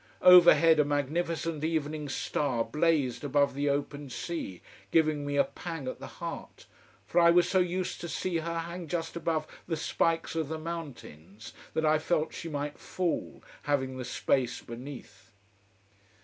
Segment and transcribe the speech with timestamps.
[0.23, 5.99] Overhead a magnificent evening star blazed above the open sea, giving me a pang at
[5.99, 6.65] the heart,
[7.05, 10.57] for I was so used to see her hang just above the spikes of the
[10.57, 15.29] mountains, that I felt she might fall, having the space beneath.